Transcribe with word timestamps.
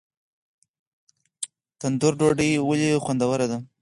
تندور 1.79 2.13
ډوډۍ 2.19 2.51
ولې 2.67 2.91
خوندوره 3.03 3.45
ده؟ 3.51 3.57